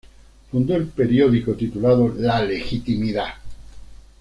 Fundó 0.49 0.73
el 0.75 0.87
periódico 0.87 1.53
titulado 1.53 2.09
"La 2.17 2.41
Legitimidad". 2.43 3.35